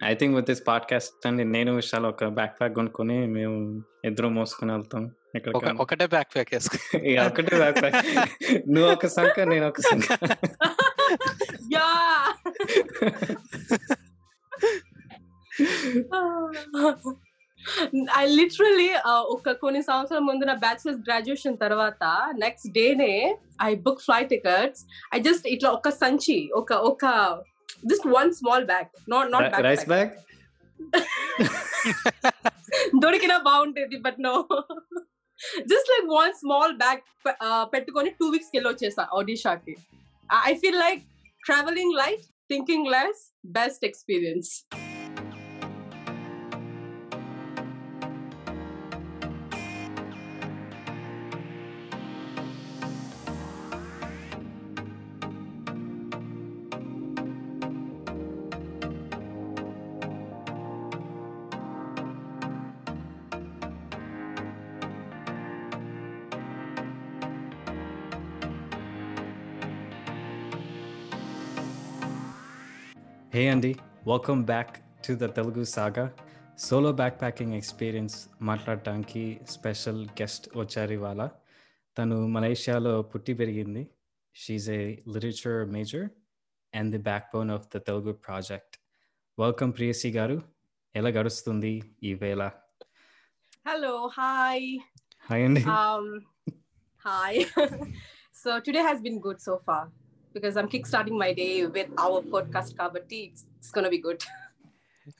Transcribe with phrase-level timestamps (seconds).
[0.00, 3.56] I think with this podcast అండి నేను విషయాలు ఒక బ్యాక్ ప్యాక్ కొనుక్కొని మేము
[4.04, 5.02] ఇద్దరు మోసుకొని వెళ్తాం.
[5.54, 6.78] ఒక ఒకటే బ్యాక్ ప్యాక్ వేసుకో
[7.26, 7.98] ఒకటే బ్యాక్ ప్యాక్
[8.72, 10.08] నువ్వు ఒక సంఖ నేను ఒక సంఖ.
[11.74, 11.88] యా.
[18.18, 18.88] ఐ లిటరలీ
[19.28, 22.04] ఒక కొన్ని సంవత్సరాల ముందు నా బ్యాచిలర్స్ గ్రాడ్యుయేషన్ తర్వాత
[22.36, 23.14] నెక్స్ట్ డేనే
[23.62, 24.82] I book flight tickets
[25.14, 27.04] I just ఇట్లా ఒక సంచి ఒక ఒక
[27.85, 30.11] just one small bag not not rice bag
[33.03, 34.35] దొరికినా బాగుంటేది but no
[35.67, 37.01] just like one small bag
[37.73, 39.75] పెట్టుకొని టూ వీక్స్ కి వచ్చేసా ఒడిషాకి
[40.45, 41.03] I feel like
[41.43, 43.21] travelling light thinking less
[43.57, 44.51] best experience
[73.40, 76.16] hey అండి welcome back to the Telugu saga
[76.58, 81.28] solo backpacking experience మాట్లాడటానికి special guest వచ్చారు ఇవాళ.
[81.98, 83.88] తను మలేషియాలో పుట్టి పెరిగింది.
[84.34, 86.08] She's a literature major
[86.74, 88.76] and the backbone of the Telugu project
[89.38, 90.42] welcome Priyasi garu.
[90.96, 92.50] ఎలా గడుస్తుంది ఈ వేళ?
[93.68, 94.78] హలో హాయ్
[95.30, 96.20] హాయ్ అండి um
[97.06, 97.44] hi.
[98.44, 99.99] So today has been good so far.
[100.35, 104.21] because i'm kickstarting my day with our podcast kabati it's, it's gonna be good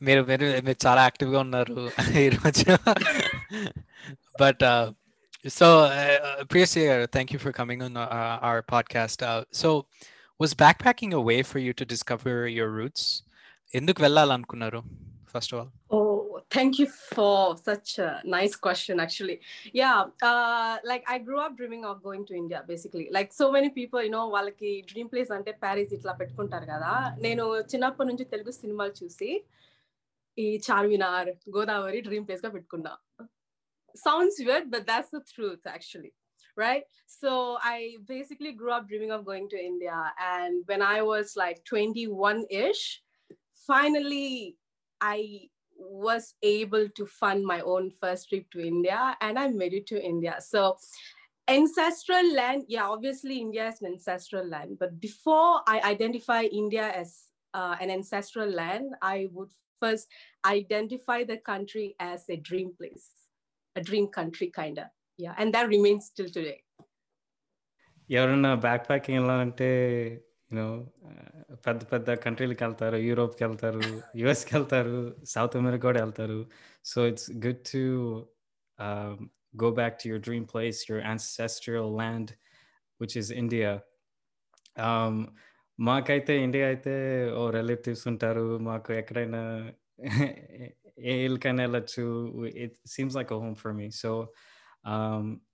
[0.01, 1.75] మీరు మీరు మీరు చాలా active గా ఉన్నారు
[2.19, 2.65] ఈరోజు
[4.41, 4.63] బట్
[5.49, 5.67] సో
[6.51, 7.97] ప్రియసి గారు thank you for coming on
[8.47, 9.71] our podcast so
[10.39, 13.07] was backpacking a way for you to discover your roots
[13.73, 14.83] ఎందుకు వెళ్ళాలనుకున్నారు
[15.33, 16.08] first of all oh
[16.55, 17.35] thank you for
[17.69, 19.37] such a nice question actually
[19.81, 19.97] yeah
[20.31, 24.01] uh, like i grew up dreaming of going to india basically like so many people
[24.07, 26.93] you know వాళ్ళకి dream place అంటే Paris ఇట్లా పెట్టుకుంటారు కదా
[27.25, 29.29] నేను చిన్నప్పటి నుంచి తెలుగు సినిమాలు చూసి
[30.43, 32.93] ఈ చార్మినార్ గోదావరి డ్రీమ్ ప్లేస్ గా పెట్టుకున్నా
[34.05, 36.13] sounds weird but that's the truth actually
[36.57, 39.97] right so i basically grew up dreaming of going to india
[40.33, 42.83] and when i was like 21ish
[43.69, 44.57] finally
[45.01, 45.19] i
[45.79, 50.03] was able to fund my own first trip to India and I made it to
[50.03, 50.35] India.
[50.39, 50.77] So,
[51.47, 57.23] ancestral land, yeah, obviously India is an ancestral land, but before I identify India as
[57.53, 59.49] uh, an ancestral land, I would
[59.79, 60.07] first
[60.45, 63.11] identify the country as a dream place,
[63.75, 64.87] a dream country, kind of.
[65.17, 66.61] Yeah, and that remains till today.
[68.09, 69.19] ఎవరన్నా back packing
[70.49, 70.67] వెళ్ళాలంటే you know
[71.65, 73.81] పెద్ద పెద్ద కంట్రీలకు వెళ్తారు యూరోప్కి వెళ్తారు
[74.15, 76.39] యుఎస్కి వెళ్తారు south America కూడా వెళ్తారు
[76.85, 77.83] so it's good to
[79.55, 82.31] go back to your dream place your ancestral land
[83.01, 83.81] which is India
[85.79, 86.93] మాకైతే ఇండియా అయితే
[87.31, 89.41] ఓ రిలేటివ్స్ ఉంటారు మాకు ఎక్కడైనా
[90.97, 92.05] ఏ ఇల్కైనా వెళ్ళచ్చు
[92.47, 94.11] it seems like a home for me so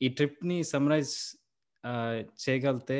[0.01, 1.13] ఈ ట్రిప్ని సమ్మరైజ్
[2.39, 2.99] చేయగలితే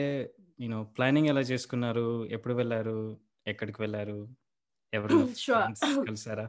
[0.59, 2.07] యూనో ప్లానింగ్ ఎలా చేసుకున్నారు?
[2.27, 2.99] ఎప్పుడు వెళ్ళారు?
[3.47, 4.19] ఎక్కడికి వెళ్ళారు?
[4.93, 5.19] ఎవరు.
[6.11, 6.47] కలిసారా?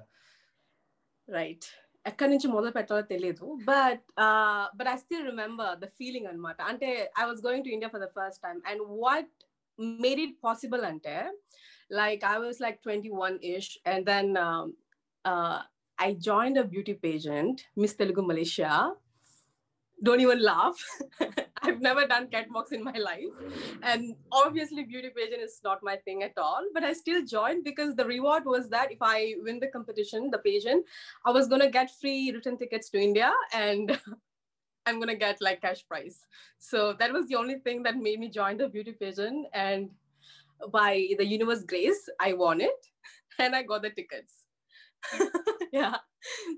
[1.28, 1.66] రైట్
[2.06, 4.06] ఎక్కడి నుంచి మొదలు పెట్టాలో తెలియదు but
[4.76, 8.08] but I still remember the feeling అనమాట అంటే I was going to India for the
[8.08, 9.34] first time and what
[10.00, 11.16] made it possible అంటే
[11.92, 14.32] like I was like twenty one ish and then
[15.98, 18.72] I join a beauty pageant miss Telugu Malaysia
[20.04, 20.78] don't even laugh.
[21.64, 23.34] I've never done catwalks in my life.
[23.82, 26.62] And obviously, beauty pageant is not my thing at all.
[26.74, 30.38] But I still joined because the reward was that if I win the competition, the
[30.38, 30.86] pageant,
[31.26, 34.00] I was going to get free return tickets to India and
[34.86, 36.20] I'm going to get like cash prize.
[36.60, 39.48] So that was the only thing that made me join the beauty pageant.
[39.54, 39.90] And
[40.72, 42.88] by the universe grace, I won it
[43.40, 44.47] and I got the tickets.
[45.72, 45.96] yeah.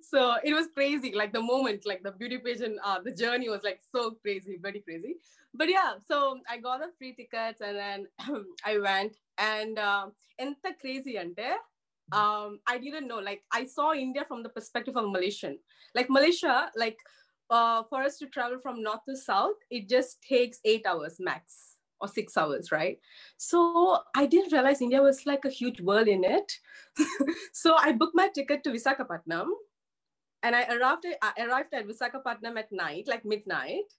[0.02, 3.62] So it was crazy like the moment like the beauty pageant uh, the journey was
[3.64, 5.16] like so crazy very crazy.
[5.54, 8.08] But yeah so i got the free tickets and then
[8.66, 10.06] i went and uh,
[10.40, 11.50] enta crazy ante
[12.12, 15.58] um i didn't know like i saw india from the perspective of malaysian.
[15.96, 16.98] Like malaysia like
[17.50, 21.69] uh, for us to travel from north to south it just takes eight hours max
[22.02, 23.00] or six hours, right?
[23.38, 26.52] So I didn't realize India was like a huge world in it.
[27.54, 29.48] so I booked my ticket to Visakhapatnam
[30.44, 33.94] and I arrived, I arrived at Visakhapatnam at night, like midnight.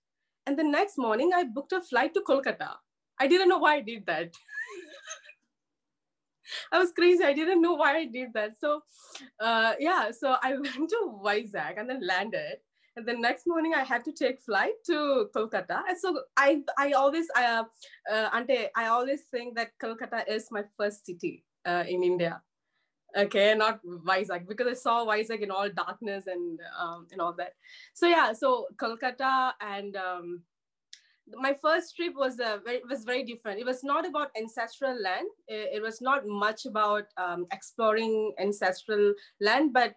[0.47, 2.77] And the next morning, I booked a flight to Kolkata.
[3.19, 4.35] I didn't know why I did that.
[6.73, 7.23] I was crazy.
[7.23, 8.59] I didn't know why I did that.
[8.59, 8.83] So,
[9.39, 12.57] uh, yeah, so I went to Vizag and then landed.
[13.07, 15.83] The next morning, I had to take flight to Kolkata.
[15.99, 17.65] So I, I always, uh,
[18.11, 22.43] uh, ante, I always think that Kolkata is my first city uh, in India.
[23.17, 27.55] Okay, not Vizag because I saw Vizag in all darkness and um, and all that.
[27.93, 30.43] So yeah, so Kolkata and um,
[31.35, 33.59] my first trip was uh, very, was very different.
[33.59, 35.27] It was not about ancestral land.
[35.49, 39.95] It, it was not much about um, exploring ancestral land, but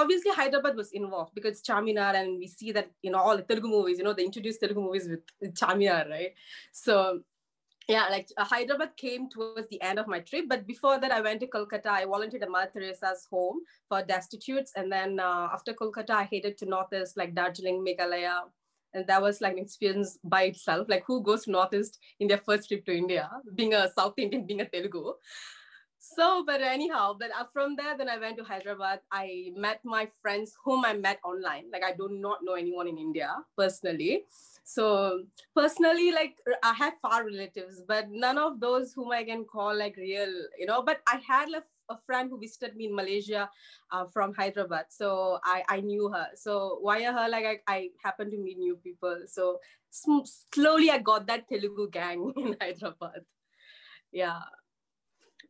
[0.00, 3.68] obviously Hyderabad was involved because Charminar, and we see that you know all the Telugu
[3.68, 3.98] movies.
[3.98, 6.32] You know, they introduced Telugu movies with, Charminar, right?
[6.72, 7.20] So
[7.88, 11.22] yeah, like uh, Hyderabad came towards the end of my trip, but before that, I
[11.22, 11.86] went to Kolkata.
[11.86, 16.58] I volunteered at Mother Teresa's home for destitutes, and then uh, after Kolkata, I headed
[16.58, 18.40] to northeast like Darjeeling, Meghalaya,
[18.92, 20.88] and that was like an experience by itself.
[20.88, 24.46] Like who goes to northeast in their first trip to India, being a South Indian,
[24.46, 25.14] being a Telugu.
[26.18, 29.00] So, but anyhow, but uh, from there, then I went to Hyderabad.
[29.12, 31.70] I met my friends whom I met online.
[31.72, 34.24] Like I do not know anyone in India personally.
[34.64, 35.22] So
[35.54, 36.34] personally, like
[36.64, 40.66] I have far relatives, but none of those whom I can call like real, you
[40.66, 40.82] know.
[40.82, 43.48] But I had a, a friend who visited me in Malaysia
[43.92, 46.26] uh, from Hyderabad, so I, I knew her.
[46.34, 49.22] So via her, like I, I happened to meet new people.
[49.28, 49.60] So
[49.90, 53.22] sm- slowly, I got that Telugu gang in Hyderabad.
[54.10, 54.40] Yeah.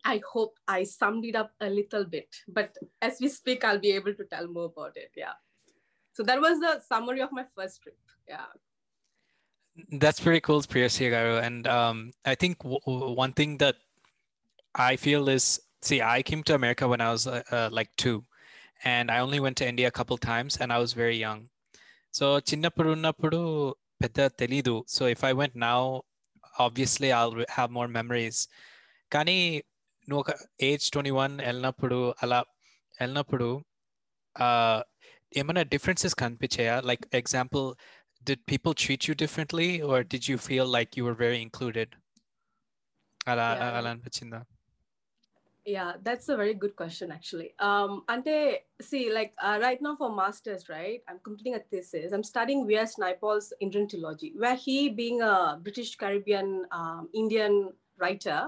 [0.08, 3.92] I hope I summed it up a little bit, but as we speak, I'll be
[3.92, 5.10] able to tell more about it.
[5.14, 5.36] Yeah.
[6.14, 7.98] So that was the summary of my first trip.
[8.26, 8.46] Yeah.
[9.92, 11.42] That's pretty cool, Priya Sigaru.
[11.42, 13.76] And um, I think w- one thing that
[14.74, 18.24] I feel is see, I came to America when I was uh, uh, like two,
[18.84, 21.48] and I only went to India a couple times, and I was very young.
[22.10, 24.82] So, chinnappudu unnappudu pedda telidu.
[24.86, 26.02] So, if I went now,
[26.58, 28.48] obviously I'll have more memories.
[29.10, 29.62] Kani
[30.07, 30.33] నువ్వు ఒక
[30.69, 32.39] age twenty one వెళ్ళినప్పుడు అలా
[33.01, 33.49] వెళ్ళినప్పుడు
[35.41, 37.67] ఏమైనా differences కనిపించాయా like example
[38.29, 41.89] did people treat you differently or did you feel like you were very included
[43.31, 43.77] అలా Yeah.
[43.77, 44.41] అలా అనిపించిందా
[45.65, 47.49] Yeah, that's a very good question, actually.
[47.67, 48.33] Um, ante,
[48.81, 50.99] see, like uh, right now for masters, right?
[51.09, 52.11] I'm completing a thesis.
[52.15, 52.93] I'm studying V.S.
[53.03, 56.49] Naipaul's Indian trilogy, where he, being a British Caribbean
[56.79, 57.55] um, Indian
[58.01, 58.39] writer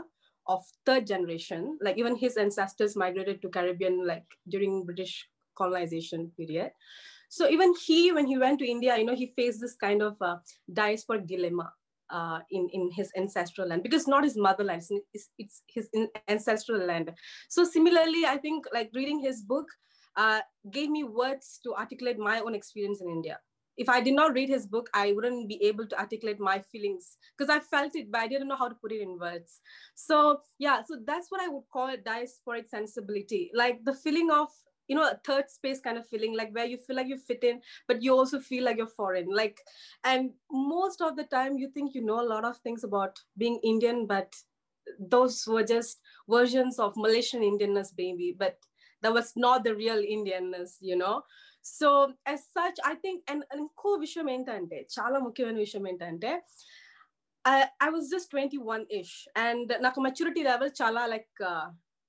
[0.50, 6.72] of third generation, like even his ancestors migrated to Caribbean, like during British colonization period.
[7.28, 10.16] So even he, when he went to India, you know, he faced this kind of
[10.20, 10.36] uh,
[10.72, 11.72] diasporic dilemma
[12.10, 14.82] uh, in in his ancestral land because not his motherland,
[15.14, 15.88] it's, it's, his
[16.28, 17.12] ancestral land.
[17.48, 19.66] So similarly, I think like reading his book
[20.16, 20.40] uh,
[20.72, 23.38] gave me words to articulate my own experience in India.
[23.80, 27.16] If I did not read his book, I wouldn't be able to articulate my feelings
[27.36, 29.60] because I felt it, but I didn't know how to put it in words.
[29.94, 34.48] So yeah, so that's what I would call diasporic sensibility, like the feeling of
[34.88, 37.42] you know a third space kind of feeling, like where you feel like you fit
[37.44, 39.34] in, but you also feel like you're foreign.
[39.42, 39.58] Like,
[40.04, 43.60] and most of the time you think you know a lot of things about being
[43.64, 44.34] Indian, but
[44.98, 48.34] those were just versions of Malaysian Indianness, baby.
[48.38, 48.58] But
[49.02, 51.22] that was not the real Indianness, you know.
[51.65, 51.89] So
[52.33, 56.31] as such I think and ఇంకో విషయం ఏంటంటే చాలా ముఖ్యమైన విషయం ఏంటంటే
[57.85, 59.15] I was just twenty one ish
[59.45, 61.43] and నాకు maturity level చాలా like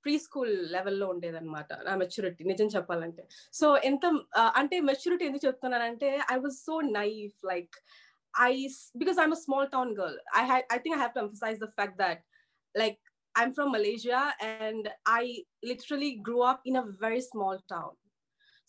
[0.05, 3.23] preschool లెవెల్లో ఉండేదన్నమాట నా మెచ్యూరిటీ నిజం చెప్పాలంటే
[3.59, 4.05] సో ఎంత
[4.37, 7.75] uh, అంటే మెచ్యూరిటీ ఎందుకు చెప్తున్నానంటే I was so naive like
[8.33, 8.53] I
[9.01, 11.69] because I'm a small town girl I had I think I have to emphasize the
[11.77, 12.23] fact that
[12.75, 13.01] like
[13.35, 17.91] I'm from Malaysia and I literally grew up in a very small town.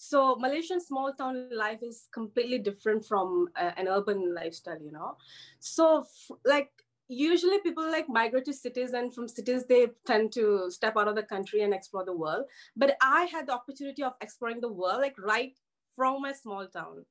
[0.04, 5.16] So Malaysian small town life is completely different from uh, an urban lifestyle, you know.
[5.60, 6.06] So
[6.46, 6.72] like
[7.08, 11.16] usually people like migrate to cities and from cities they tend to step out of
[11.16, 12.46] the country and explore the world.
[12.76, 15.54] But I had the opportunity of exploring the world like right
[15.96, 17.06] from my small town.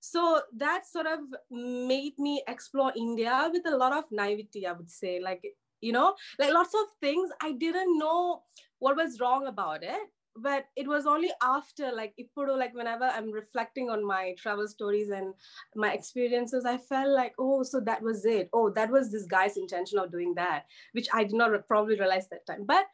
[0.00, 4.90] So that sort of made me explore India with a lot of naivety, I would
[4.90, 5.20] say.
[5.20, 5.44] Like
[5.80, 8.42] you know like lots of things i didn't know
[8.80, 10.08] what was wrong about it
[10.42, 15.10] but it was only after like ipudu like whenever i'm reflecting on my travel stories
[15.10, 15.34] and
[15.76, 18.48] my experiences i felt like oh so that was it.
[18.52, 22.28] Oh that was this guy's intention of doing that which i did not probably realize
[22.28, 22.64] that time.
[22.66, 22.86] But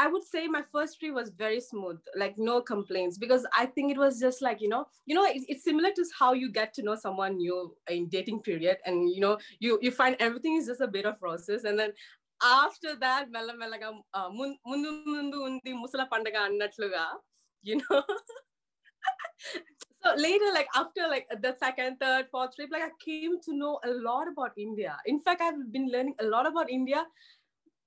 [0.00, 3.90] I would say my first trip was very smooth, like no complaints, because I think
[3.90, 6.72] it was just like you know, you know, it's, it's similar to how you get
[6.74, 10.66] to know someone new in dating period, and you know, you you find everything is
[10.66, 11.90] just a bit of process, and then
[12.63, 13.89] after that, మెల్ల మెల్లగా
[14.69, 17.05] ముందు ముందు ఉంది ముసల పండగ అన్నట్లుగా
[17.63, 18.03] you know.
[20.03, 23.79] so later, like after like the second, third, fourth trip, like I came to know
[23.85, 24.97] a lot about India.
[25.05, 27.05] In fact, I've been learning a lot about India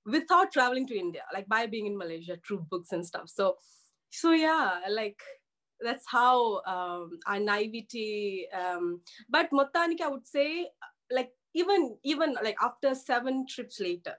[0.07, 3.29] without traveling to India, like by being in Malaysia through books and stuff.
[3.29, 3.57] So,
[4.11, 5.21] so yeah, like
[5.81, 8.47] that's how um, our naivety.
[8.53, 10.69] Um, but Motanika, I would say,
[11.11, 14.15] like even even like after seven trips later,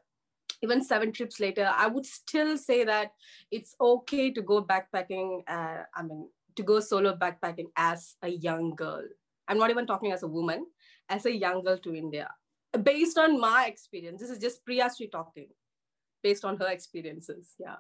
[0.63, 3.13] even seven trips later, I would still say that
[3.51, 5.43] it's okay to go backpacking.
[5.49, 9.03] Uh, I mean, to go solo backpacking as a young girl.
[9.49, 10.67] I'm not even talking as a woman,
[11.09, 12.31] as a young girl to India.
[12.83, 15.49] Based on my experience, this is just Priyasri talking,
[16.23, 17.55] based on her experiences.
[17.59, 17.77] Yeah.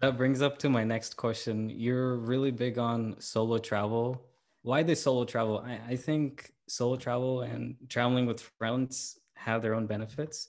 [0.00, 1.68] That brings up to my next question.
[1.68, 4.22] You're really big on solo travel.
[4.62, 5.64] Why the solo travel?
[5.66, 10.48] I, I think solo travel and traveling with friends have their own benefits,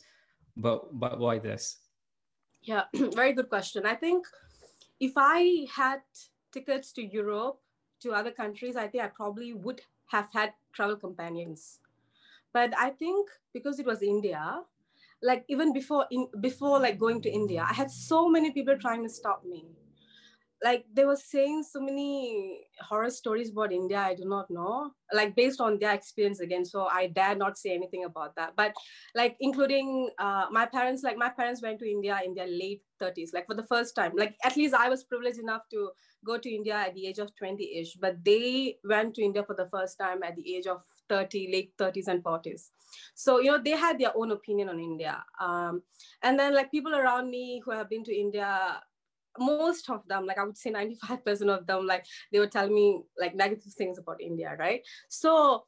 [0.62, 1.78] but but why this?
[2.62, 2.84] Yeah,
[3.16, 3.86] very good question.
[3.86, 4.26] I think
[5.00, 6.02] if I had
[6.52, 7.60] tickets to Europe,
[8.02, 11.80] to other countries, I think I probably would have had travel companions.
[12.54, 14.62] But I think because it was India,
[15.22, 19.04] like even before in before like going to India, I had so many people trying
[19.04, 19.66] to stop me.
[20.64, 25.36] Like they were saying so many horror stories about India, I do not know, like
[25.36, 26.66] based on their experience again.
[26.66, 28.54] So I dare not say anything about that.
[28.56, 28.74] But
[29.16, 33.32] like including uh, my parents, like my parents went to India in their late 30s,
[33.34, 34.12] like for the first time.
[34.16, 35.92] Like at least I was privileged enough to
[36.26, 39.70] go to India at the age of 20-ish, but they went to India for the
[39.72, 42.72] first time at the age of 30, late 30s and 40s.
[43.16, 45.24] So, you know, they had their own opinion on India.
[45.40, 45.82] Um,
[46.22, 48.82] and then like people around me who have been to India,
[49.38, 53.02] most of them, like I would say 95% of them, like they would tell me
[53.20, 54.82] like negative things about India, right?
[55.10, 55.66] So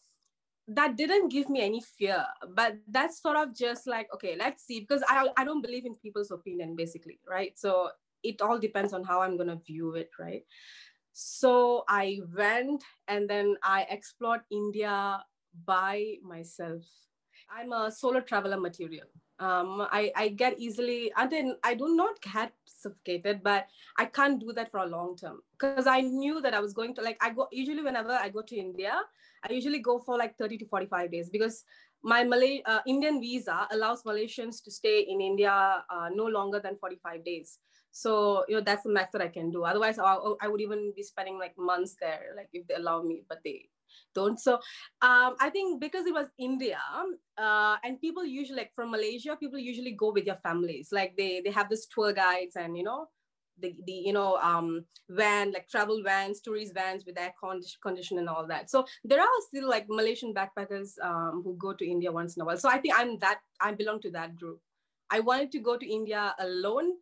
[0.67, 2.25] that didn't give me any fear,
[2.55, 5.95] but that's sort of just like, okay, let's see, because I, I don't believe in
[5.95, 7.57] people's opinion basically, right?
[7.57, 7.89] So
[8.23, 10.43] it all depends on how I'm going to view it, right?
[11.13, 15.21] So I went and then I explored India
[15.65, 16.83] by myself.
[17.53, 19.07] I'm a solo traveler material.
[19.41, 23.65] Um, I, I get easily, and then I do not get suffocated, but
[23.97, 26.93] I can't do that for a long term because I knew that I was going
[26.95, 28.93] to like, I go usually whenever I go to India,
[29.43, 31.63] I usually go for like 30 to 45 days because
[32.03, 36.77] my Malay uh, Indian visa allows Malaysians to stay in India uh, no longer than
[36.77, 37.57] 45 days.
[37.91, 39.63] So you know that's the max that I can do.
[39.63, 43.23] Otherwise, I, I would even be spending like months there, like if they allow me,
[43.27, 43.69] but they
[44.13, 44.39] don't.
[44.39, 44.53] So
[45.01, 46.79] um, I think because it was India,
[47.37, 50.89] uh, and people usually like from Malaysia, people usually go with their families.
[50.91, 53.07] Like they they have this tour guides and you know
[53.61, 57.33] the, the you know um van like travel vans tourist vans with air
[57.81, 58.69] condition and all that.
[58.69, 62.45] So there are still like malaysian backpackers um, who go to india once in a
[62.45, 62.57] while.
[62.57, 64.59] So i think i'm that i belong to that group.
[65.09, 66.93] I wanted to go to india alone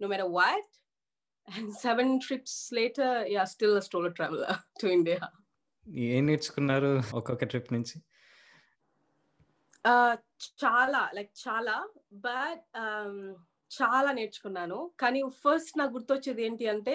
[0.00, 0.62] no matter what.
[1.56, 5.28] And seven trips later yeah still a stroller traveler to india
[6.08, 7.96] ఏం నేర్చుకున్నారు ఒక్కొక్క trip నుంచి?
[10.62, 11.76] చాలా like చాలా
[12.26, 12.62] but
[13.70, 14.78] చాలా నేర్చుకున్నాను.
[15.02, 16.94] కానీ first నాకు గుర్తొచ్చేది ఏంటి అంటే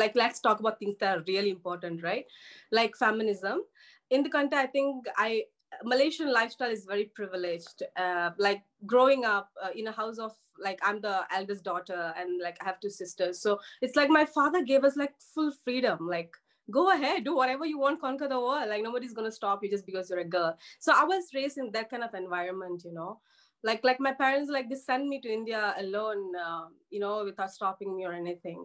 [0.00, 2.28] like let's talk about things there real important right
[2.78, 3.58] like feminism
[4.10, 5.30] ఎందుకంటే I think I
[5.92, 7.82] Malaysian lifestyle is very privileged
[8.46, 12.66] like growing up in a house of like I'm the eldest daughter and like I
[12.68, 16.36] have two sisters so it's like my father gave us like full freedom like
[16.70, 18.68] go ahead, do whatever you want, conquer the world.
[18.68, 20.56] Like nobody's gonna stop you just because you're a girl.
[20.78, 23.20] So I was raised in that kind of environment, you know
[23.62, 27.50] like like my parents like they send me to india alone uh, you know without
[27.50, 28.64] stopping me or anything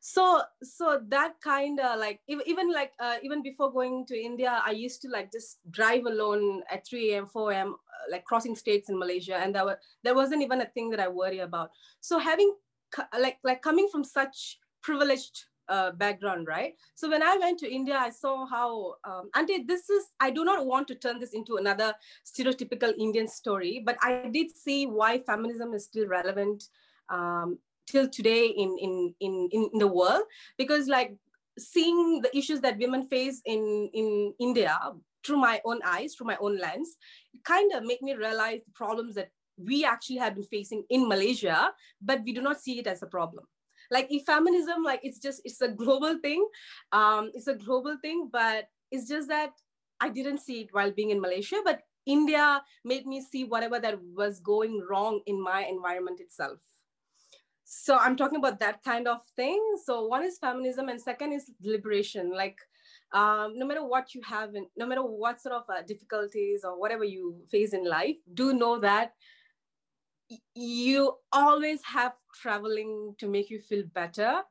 [0.00, 4.70] so so that kind of like even like uh, even before going to india i
[4.70, 8.88] used to like just drive alone at 3 a.m 4 a.m uh, like crossing states
[8.88, 12.18] in malaysia and there were there wasn't even a thing that i worry about so
[12.18, 12.54] having
[13.18, 16.74] like like coming from such privileged uh, background, right?
[16.94, 20.44] So when I went to India, I saw how, um, and this is, I do
[20.44, 21.94] not want to turn this into another
[22.24, 26.64] stereotypical Indian story, but I did see why feminism is still relevant
[27.08, 30.22] um, till today in, in, in, in the world,
[30.56, 31.16] because like
[31.58, 34.78] seeing the issues that women face in, in India
[35.24, 36.96] through my own eyes, through my own lens,
[37.34, 41.08] it kind of made me realize the problems that we actually have been facing in
[41.08, 43.44] Malaysia, but we do not see it as a problem
[43.90, 46.46] like if feminism like it's just it's a global thing
[46.92, 49.50] um it's a global thing but it's just that
[50.00, 53.98] i didn't see it while being in malaysia but india made me see whatever that
[54.16, 56.58] was going wrong in my environment itself.
[57.64, 59.62] So i'm talking about that kind of thing.
[59.84, 62.32] So one is feminism and second is liberation.
[62.34, 62.58] Like
[63.12, 66.78] um, no matter what you have and no matter what sort of uh, difficulties or
[66.80, 69.12] whatever you face in life do know that
[70.54, 74.42] you always have traveling to make you feel better.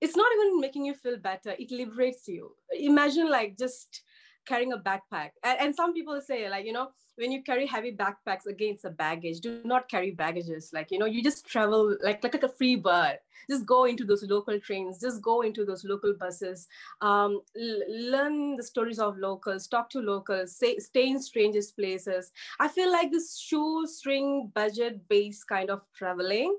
[0.00, 1.54] It's not even making you feel better.
[1.58, 2.54] It liberates you.
[2.72, 4.02] Imagine like just
[4.46, 5.30] carrying a backpack.
[5.42, 8.90] And, and some people say, like, you know, when you carry heavy backpacks against a
[8.90, 10.70] baggage, do not carry baggages.
[10.72, 13.18] Like, you know, you just travel like, like, like a free bird.
[13.48, 16.66] Just go into those local trains, just go into those local buses,
[17.00, 22.32] um, l- learn the stories of locals, talk to locals, say, stay in strangest places.
[22.58, 26.56] I feel like this shoestring budget based kind of traveling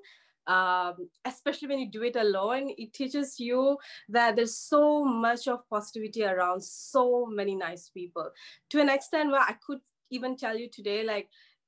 [0.47, 3.77] um, especially when you do it alone, it teaches you
[4.09, 8.31] that there's so much of positivity around so many nice people
[8.69, 11.27] to an extent where I could even tell you today, like,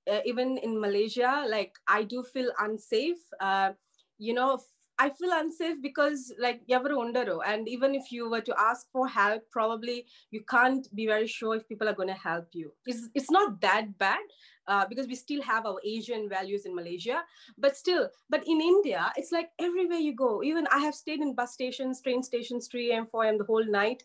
[0.09, 3.19] uh, even in Malaysia, like, I do feel unsafe.
[3.39, 3.71] Uh,
[4.17, 4.59] you know,
[4.99, 8.91] I feel unsafe because like you yavaru undaro, and even if you were to ask
[8.91, 12.73] for help, probably you can't be very sure if people are going to help you.
[12.85, 14.19] It's it's not that bad
[14.67, 17.23] uh, because we still have our Asian values in Malaysia,
[17.57, 20.43] but still, but in India, it's like everywhere you go.
[20.43, 23.37] Even I have stayed in bus stations, train stations, 3 a.m., 4 a.m.
[23.39, 24.03] the whole night,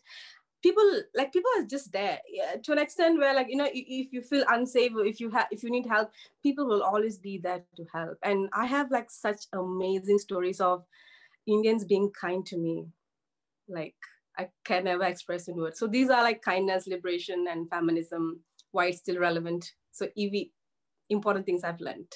[0.64, 3.86] people like people are just there yeah, to an extent where like you know i-
[4.02, 6.10] if you feel unsafe or if you have if you need help
[6.42, 10.84] people will always be there to help and i have like such amazing stories of
[11.46, 12.86] indians being kind to me
[13.68, 13.96] like
[14.38, 18.24] i can never express in words so these are like kindness liberation and feminism
[18.72, 20.34] why it's still relevant so ev
[21.10, 22.12] important things i've learned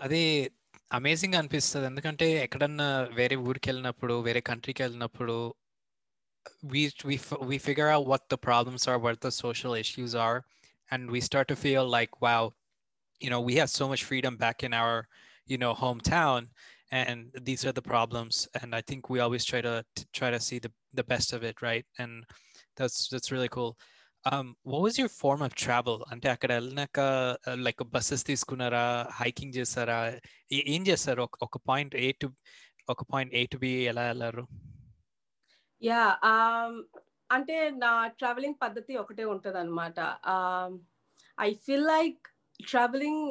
[0.00, 0.50] అది
[0.92, 2.86] amazing అనిపిస్తుంది ఎందుకంటే ఎక్కడన్నా
[3.18, 5.36] వేరే ఊరికి వెళ్ళినప్పుడు వేరే కంట్రీకి వెళ్ళినప్పుడు
[6.64, 10.38] we we f- we figure out what the problems are what the social issues are
[10.90, 12.42] and we start to feel like wow
[13.20, 14.96] you know we have so much freedom back in our
[15.46, 16.40] you know hometown
[16.92, 20.40] and these are the problems and i think we always try to t- try to
[20.40, 22.12] see the, the best of it right and
[22.76, 23.72] that's that's really cool
[24.24, 26.98] um what was your form of travel అంటే అక్కడ వెళ్ళినాక
[27.66, 28.82] like buses తీసుకున్నారా
[29.20, 29.98] hiking చేస్తారా
[30.56, 32.28] ఏ- ఏం చేస్తారు ఒక ఒక point A to
[32.88, 34.44] ఒక పాయింట్ ఏ టు బి ఎలా వెళ్ళారు
[35.84, 36.02] యా
[37.30, 39.98] అంటే నా ట్రావెలింగ్ పద్ధతి ఒకటే ఉంటుంది అనమాట
[41.38, 42.22] I feel like
[42.70, 43.24] travelling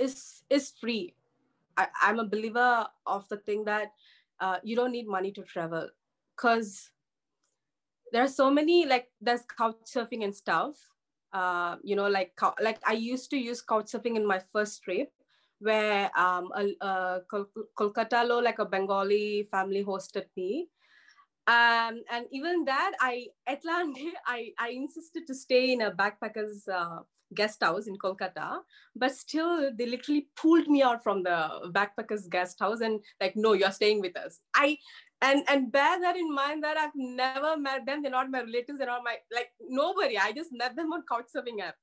[0.00, 0.20] is
[0.56, 0.96] is free
[1.76, 2.76] I'm a believer
[3.16, 3.92] of the thing that
[4.68, 5.88] you don't need money to travel
[6.38, 6.72] because
[8.12, 10.74] there are so many like there's couch surfing and stuff
[11.32, 14.82] uh, you know like cou- like i used to use couch surfing in my first
[14.84, 15.10] trip
[15.60, 20.68] where um a, uh, Kol- kolkata lo like a bengali family hosted me
[21.49, 26.99] um, and even that, I Atlanta, I I insisted to stay in a backpackers uh,
[27.33, 28.59] guest house in Kolkata,
[28.95, 33.53] but still they literally pulled me out from the backpackers guest house and like, no,
[33.53, 34.39] you're staying with us.
[34.53, 34.77] I
[35.23, 38.03] and and bear that in mind that I've never met them.
[38.03, 38.77] They're not my relatives.
[38.77, 40.19] They're not my like nobody.
[40.19, 41.77] I just met them on Couchsurfing app,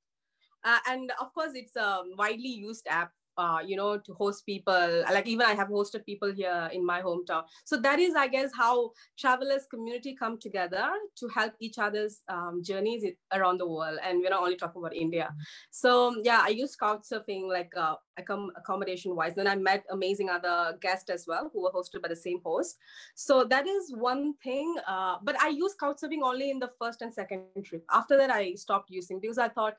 [0.63, 5.05] uh, and of course it's a widely used app uh, you know, to host people.
[5.13, 7.45] Like even I have hosted people here in my hometown.
[7.65, 12.63] So that is, I guess, how travelers community come together to help each other's um,
[12.63, 13.99] journeys around the world.
[14.03, 15.35] And we're not only talking about India.
[15.71, 19.35] So yeah, I use Couchsurfing like uh, accom- accommodation wise.
[19.35, 22.79] Then I met amazing other guests as well who were hosted by the same host.
[23.15, 24.77] So that is one thing.
[24.87, 27.85] Uh, but I use Couchsurfing only in the first and second trip.
[27.93, 29.77] After that, I stopped using because I thought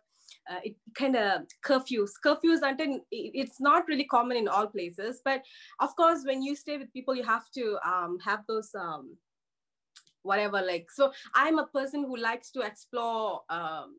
[0.50, 5.42] uh, it kind of curfews curfews until it's not really common in all places but
[5.80, 9.16] of course when you stay with people you have to um, have those um,
[10.24, 13.96] whatever like so i'm a person who likes to explore um,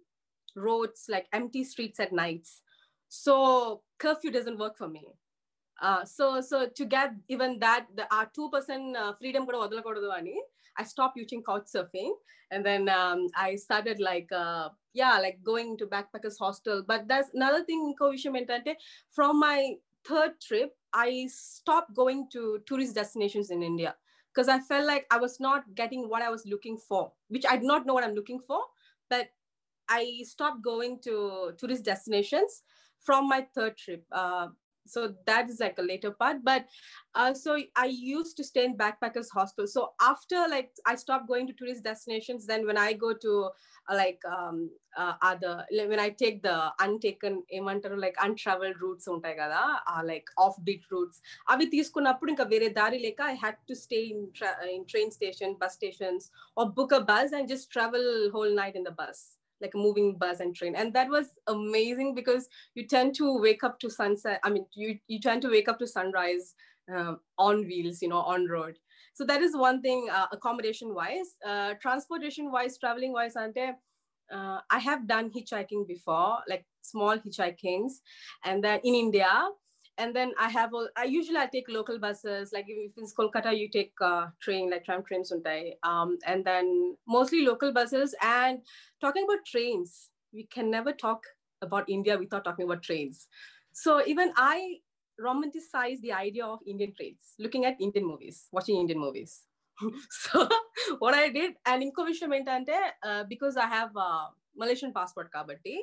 [0.54, 2.62] roads like empty streets at nights
[3.08, 5.06] so curfew doesn't work for me.
[5.80, 9.46] Uh, so so to get even that the our two percent uh, freedom
[10.76, 12.12] I stopped using couch surfing.
[12.50, 16.82] And then um, I started like uh, yeah like going to backpackers hostel.
[16.86, 17.94] But that's another thing
[19.10, 23.94] from my third trip I stopped going to tourist destinations in India.
[24.34, 27.56] Because I felt like I was not getting what I was looking for which I
[27.56, 28.60] did not know what I'm looking for
[29.10, 29.28] but
[29.88, 32.62] I stopped going to tourist destinations
[32.99, 34.47] from my third trip uh,
[34.85, 36.65] so that is like a later part but
[37.15, 41.47] uh, so i used to stay in backpackers hostel so after like i stopped going
[41.47, 43.49] to tourist destinations then when i go to
[43.89, 49.05] uh, like um uh, other like, when i take the untaken ఏమంటారు like untraveled routes
[49.13, 51.17] ఉంటాయి కదా uh, like off beat routes
[51.53, 55.51] అవి తీసుకున్నప్పుడు ఇంకా వేరే దారి లేక i had to stay in, tra- in train station
[55.61, 56.23] bus stations
[56.57, 58.05] or book a bus and just travel
[58.35, 59.21] whole night in the bus
[59.60, 60.74] like a moving bus and train.
[60.74, 64.98] And that was amazing because you tend to wake up to sunset i mean you
[65.08, 66.54] you tend to wake up to sunrise
[66.92, 68.78] um, on wheels you know on road.
[69.14, 73.66] So that is one thing uh, accommodation wise uh, transportation wise traveling wise ante
[74.32, 78.00] uh, i have done hitchhiking before like small hitchhikings.
[78.44, 79.32] And then in india
[79.98, 82.52] and then I have all, I usually I take local buses.
[82.52, 85.42] Like if it's Kolkata, you take uh, train, like tram trains on
[85.82, 88.14] Um, and then mostly local buses.
[88.22, 88.60] And
[89.00, 91.24] talking about trains, we can never talk
[91.60, 93.26] about India without talking about trains.
[93.72, 94.76] So even I
[95.20, 99.42] romanticize the idea of Indian trains, looking at Indian movies, watching Indian movies.
[100.10, 100.48] so
[101.00, 105.78] what I did, and inko vishayam entante, uh, because I have a Malaysian passport kabatti,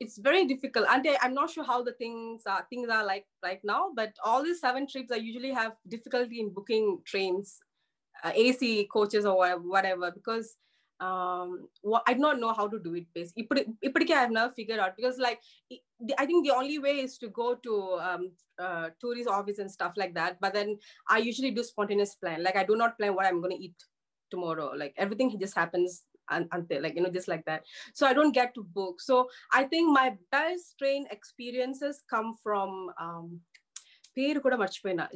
[0.00, 0.86] it's very difficult.
[0.88, 4.42] And I'm not sure how the things are things are like right now, but all
[4.42, 7.58] these seven trips I usually have difficulty in booking trains,
[8.24, 10.56] uh, AC coaches or whatever, because
[11.00, 11.68] um
[12.08, 13.64] i do not know how to do it basically
[14.12, 15.40] i have never figured out because like
[16.18, 19.92] i think the only way is to go to um uh, tourist office and stuff
[19.96, 20.76] like that but then
[21.08, 23.76] i usually do spontaneous plan like i do not plan what i'm going to eat
[24.28, 27.64] tomorrow like everything just happens until like you know just like that.
[27.94, 29.00] So i don't get to book.
[29.00, 33.40] So i think my best train experiences come from um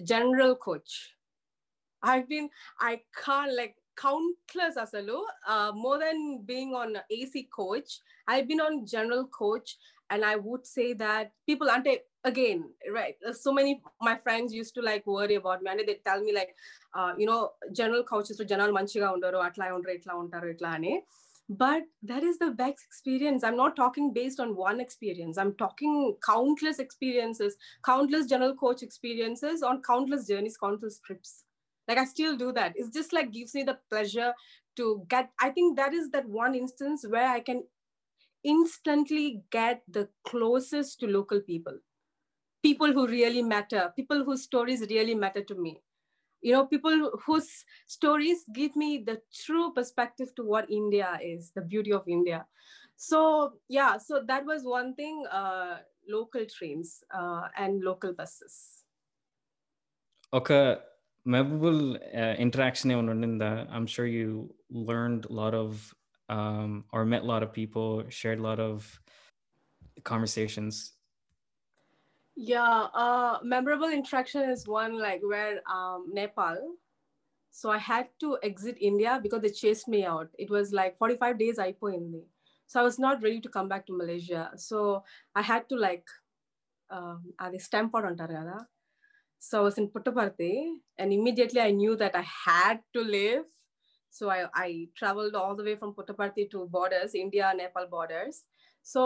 [0.04, 1.14] general coach.
[2.02, 5.20] I've been i can't like countless asalu.
[5.46, 9.76] Uh, more than being on ac coach i've been on general coach
[10.10, 14.82] and i would say that people ante again right so many my friends used to
[14.82, 15.70] like worry about me.
[15.70, 16.54] And they tell me like
[16.94, 21.02] uh, you know general coaches to general manchiga undaru atla undaru itla untaru itla ani.
[21.48, 23.44] But that is the best experience.
[23.44, 25.36] I'm not talking based on one experience.
[25.36, 31.44] I'm talking countless experiences countless general coach experiences on countless journeys countless trips
[31.88, 32.72] like i still do that.
[32.76, 34.34] It's just like gives me the pleasure
[34.76, 37.64] to get i think that is that one instance where i can
[38.44, 41.78] instantly get the closest to local people.
[42.62, 43.92] People who really matter.
[43.96, 45.82] People whose stories really matter to me.
[46.42, 51.62] You know people whose stories give me the true perspective to what india is the
[51.62, 52.46] beauty of india.
[52.96, 58.84] So yeah so that was one thing uh, local trains uh, and local buses.
[60.32, 60.78] Okay
[61.24, 62.90] memorable uh, interaction
[63.70, 65.94] i'm sure you learned a lot of
[66.28, 69.00] um, or met a lot of people shared a lot of
[70.04, 70.94] conversations
[72.34, 76.56] yeah, uh, memorable interaction is one like where um, Nepal.
[77.50, 80.28] So I had to exit India because they chased me out.
[80.38, 82.30] It was like 45 days I put in there.
[82.66, 84.50] So I was not ready to come back to Malaysia.
[84.56, 85.04] So
[85.34, 86.04] I had to like,
[86.88, 88.64] um, they stamp out on Tarada.
[89.41, 90.53] So I was in Puttaparthi
[90.97, 93.43] and immediately I knew that I had to leave.
[94.09, 98.37] So I, I traveled all the way from Puttaparthi to borders, India, Nepal borders.
[98.91, 99.01] So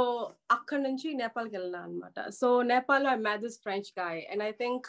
[0.55, 4.87] అక్కడ నుంచి నేపాల్కి వెళ్ళినా అనమాట so Nepal I mat this French guy and I think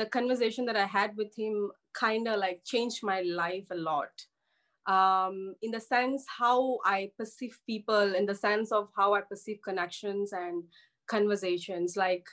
[0.00, 1.56] the conversation that I had with him
[2.00, 4.22] kind like change my life a lot
[4.86, 9.60] um, in the sense how I perceive people, in the sense of how I perceive
[9.62, 10.64] connections and
[11.08, 12.26] conversations, like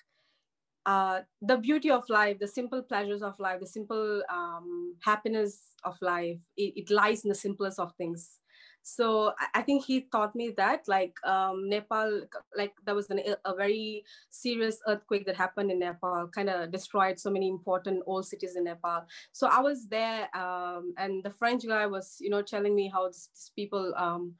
[0.87, 5.97] uh, the beauty of life, the simple pleasures of life, the simple um, happiness of
[6.01, 8.39] life, it, it, lies in the simplest of things.
[8.83, 12.23] So I, think he taught me that like um, nepal
[12.57, 17.19] like there was an, a very serious earthquake that happened in nepal kind of destroyed
[17.19, 19.05] so many important old cities in nepal.
[19.33, 23.09] So i was there um, and the french guy was you know telling me how
[23.09, 24.35] these people um,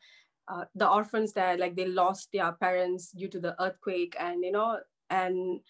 [0.47, 4.53] uh, the orphans there like they lost their parents due to the earthquake and you
[4.53, 4.79] know
[5.11, 5.61] and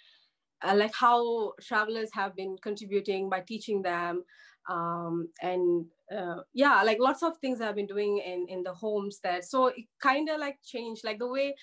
[0.63, 4.25] uh, like how travelers have been contributing by teaching them
[4.69, 9.19] um, and uh, yeah like lots of things i've been doing in in the homes
[9.23, 9.43] there.
[9.43, 11.55] So it kind of like changed like the way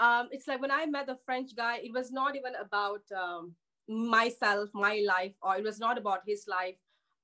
[0.00, 3.54] um, it's like when i met the french guy it was not even about um,
[3.88, 6.76] myself my life or it was not about his life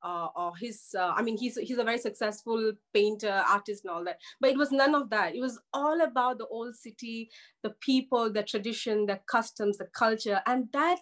[0.02, 4.04] uh, or his uh, i mean he's he's a very successful painter artist and all
[4.04, 4.18] that.
[4.40, 5.34] But it was none of that.
[5.34, 7.30] It was all about the old city
[7.62, 10.40] the people the tradition the customs the culture.
[10.46, 10.98] And that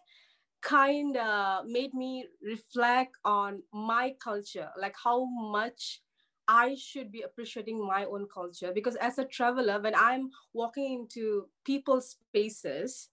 [0.60, 6.00] kind of made me reflect on my culture, like how much
[6.48, 8.72] I should be appreciating my own culture.
[8.74, 13.10] Because as a traveler, when I'm walking into people's spaces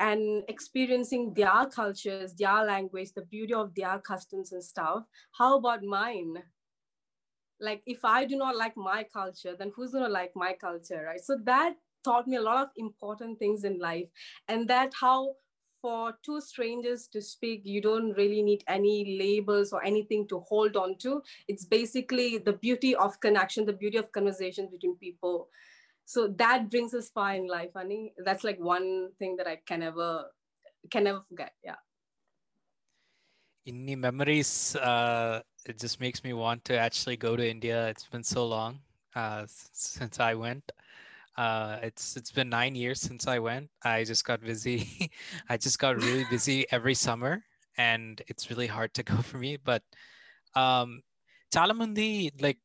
[0.00, 5.82] and experiencing their cultures, their language, the beauty of their customs and stuff, how about
[5.82, 6.42] mine?
[7.60, 11.20] Like, if I do not like my culture, then who's gonna like my culture, right?
[11.20, 14.08] So that taught me a lot of important things in life,
[14.48, 15.36] and that how
[15.80, 20.76] for two strangers to speak, you don't really need any labels or anything to hold
[20.76, 21.22] on to.
[21.46, 25.50] It's basically the beauty of connection, the beauty of conversation between people
[26.04, 28.12] so that brings us far in life honey.
[28.18, 30.26] That's like one thing that i can never
[30.90, 31.76] can never forget yeah.
[33.66, 37.88] Inni memories uh, it just makes me want to actually go to india.
[37.88, 38.80] It's been so long
[39.14, 40.70] uh, since i went.
[41.36, 43.70] Uh, it's it's been nine years since i went.
[43.82, 45.10] I just got busy.
[45.48, 47.42] I just got really busy every summer
[47.76, 49.82] and it's really hard to go for me but
[50.54, 51.02] um
[51.50, 52.60] talamundi like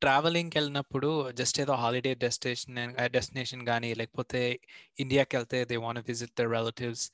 [0.00, 2.78] ట్రావెలింగ్కి వెళ్ళినప్పుడు just ఏదో holiday destination
[3.10, 4.60] destination కానీ లేకపోతే
[4.98, 7.10] ఇండియాకి వెళ్తే they want visit the relatives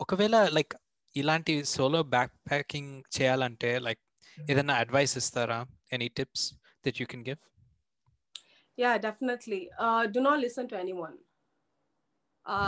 [0.00, 0.74] ఒకవేళ like
[1.16, 4.02] ఇలాంటి solo back packing చేయాలంటే లైక్
[4.50, 5.58] ఏదైనా అడ్వైస్ ఇస్తారా
[5.92, 6.46] any tips
[6.86, 7.42] that you can give
[8.78, 9.70] Yeah, definitely.
[9.78, 11.12] Uh, do not listen to anyone.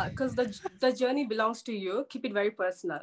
[0.09, 0.45] Because the
[0.81, 2.07] the journey belongs to you.
[2.09, 3.01] Keep it very personal.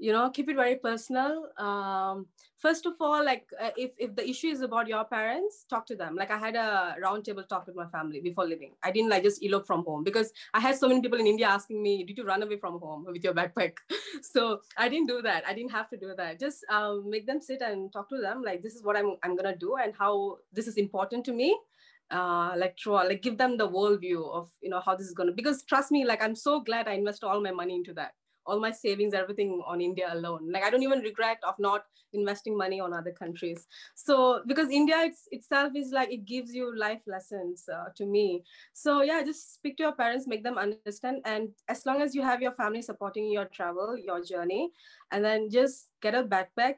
[0.00, 1.48] You know, keep it very personal.
[1.58, 2.26] Um,
[2.58, 5.94] first of all, like uh, if if the issue is about your parents, talk to
[5.94, 6.16] them.
[6.16, 8.72] Like I had a roundtable talk with my family before leaving.
[8.82, 11.46] I didn't like just elope from home because I had so many people in India
[11.48, 13.74] asking me, "Did you run away from home with your backpack?"
[14.22, 15.44] so I didn't do that.
[15.46, 16.40] I didn't have to do that.
[16.40, 18.42] Just um, make them sit and talk to them.
[18.42, 21.58] Like this is what I'm I'm gonna do and how this is important to me
[22.10, 25.30] uh like try like give them the worldview of you know how this is gonna
[25.32, 28.14] because trust me like i'm so glad i invested all my money into that
[28.50, 30.50] all my savings everything on india alone.
[30.52, 33.66] Like i don't even regret of not investing money on other countries.
[33.94, 38.42] So because india it's, itself is like it gives you life lessons uh, to me.
[38.72, 42.22] So yeah just speak to your parents make them understand and as long as you
[42.22, 44.70] have your family supporting your travel your journey
[45.12, 46.76] and then just get a backpack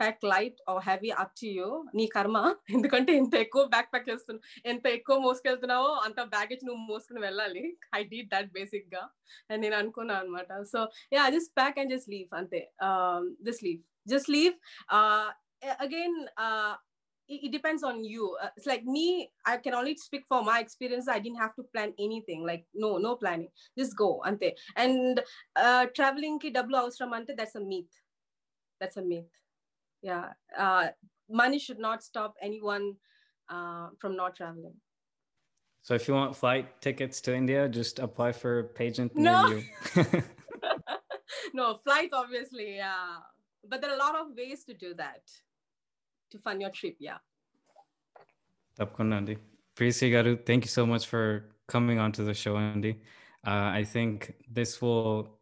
[0.00, 2.38] pack light or heavy up to you నీ కర్మ
[2.76, 7.64] ఎందుకంటే ఎంత ఎక్కువ back pack చేస్తున్నావు ఎంత ఎక్కువ మోసుకెళ్తున్నావో అంత baggage నువ్వు మోసుకుని వెళ్ళాలి
[7.98, 9.04] ఐ డీడ్ దట్ బేసిక్గా
[9.50, 10.82] అని నేను అనుకున్నాను అనమాట so
[11.16, 12.62] yeah just pack and just leave అంతే
[13.48, 13.82] just leave
[14.14, 14.54] just leave
[15.86, 16.18] again
[17.28, 18.36] it, depends on you.
[18.42, 21.08] Uh, it's like me, I can only speak for my experience.
[21.08, 22.44] I didn't have to plan anything.
[22.44, 23.48] Like, no, no planning.
[23.76, 24.22] Just go.
[24.26, 24.54] Ante.
[24.76, 25.20] And
[25.56, 27.94] uh, traveling ki double avasram ante, that's a myth.
[28.80, 29.26] That's a myth.
[30.02, 30.32] yeah.
[30.56, 30.88] Uh,
[31.28, 32.94] money should not stop anyone
[33.48, 34.74] uh, from not traveling.
[35.82, 39.62] So if you want flight tickets to india just apply for pageant no.
[41.54, 43.16] no flights obviously yeah.
[43.66, 45.22] But there are a lot of ways to do that
[46.30, 47.18] to fund your trip yeah.
[50.46, 53.00] Thank you so much for coming on to the show, Andy.
[53.46, 55.38] Uh, I think this will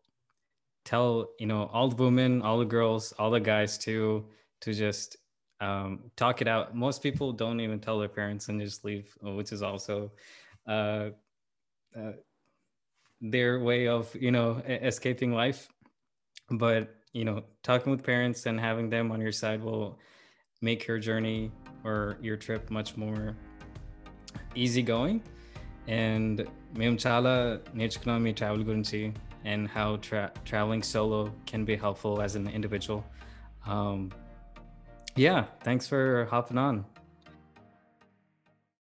[0.84, 4.24] tell you know all the women all the girls all the guys too
[4.65, 5.17] to just
[5.59, 9.51] um, talk it out most people don't even tell their parents and just leave which
[9.51, 10.11] is also
[10.67, 11.09] uh,
[11.97, 12.13] uh,
[13.21, 15.67] their way of you know e- escaping life
[16.49, 19.99] but you know talking with parents and having them on your side will
[20.61, 21.51] make your journey
[21.83, 23.35] or your trip much more
[24.55, 25.21] easygoing
[25.87, 26.47] and
[26.79, 27.33] మేము చాలా
[27.79, 29.01] నేర్చుకున్నాం మీ travel గురించి
[29.51, 32.99] and how tra- traveling solo can be helpful as an individual
[33.73, 33.99] um,
[35.16, 36.84] yeah thanks for hopping on